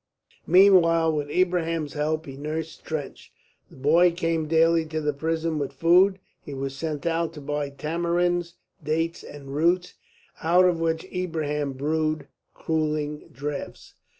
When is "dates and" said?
8.83-9.55